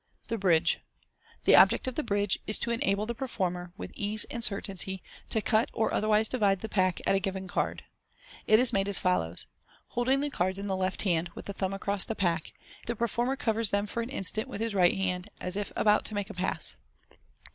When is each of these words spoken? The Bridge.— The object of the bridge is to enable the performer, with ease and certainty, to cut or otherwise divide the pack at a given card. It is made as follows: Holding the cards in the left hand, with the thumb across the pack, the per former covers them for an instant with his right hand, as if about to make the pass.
The 0.29 0.37
Bridge.— 0.39 0.79
The 1.45 1.55
object 1.55 1.87
of 1.87 1.93
the 1.93 2.01
bridge 2.01 2.39
is 2.47 2.57
to 2.57 2.71
enable 2.71 3.05
the 3.05 3.13
performer, 3.13 3.71
with 3.77 3.91
ease 3.93 4.23
and 4.31 4.43
certainty, 4.43 5.03
to 5.29 5.43
cut 5.43 5.69
or 5.73 5.93
otherwise 5.93 6.27
divide 6.27 6.61
the 6.61 6.69
pack 6.69 7.01
at 7.05 7.13
a 7.13 7.19
given 7.19 7.47
card. 7.47 7.83
It 8.47 8.57
is 8.59 8.73
made 8.73 8.87
as 8.87 8.97
follows: 8.97 9.45
Holding 9.89 10.21
the 10.21 10.31
cards 10.31 10.57
in 10.57 10.65
the 10.65 10.75
left 10.75 11.03
hand, 11.03 11.29
with 11.35 11.45
the 11.45 11.53
thumb 11.53 11.75
across 11.75 12.03
the 12.03 12.15
pack, 12.15 12.51
the 12.87 12.95
per 12.95 13.07
former 13.07 13.35
covers 13.35 13.69
them 13.69 13.85
for 13.85 14.01
an 14.01 14.09
instant 14.09 14.47
with 14.47 14.59
his 14.59 14.73
right 14.73 14.97
hand, 14.97 15.29
as 15.39 15.55
if 15.55 15.71
about 15.75 16.03
to 16.05 16.15
make 16.15 16.29
the 16.29 16.33
pass. 16.33 16.77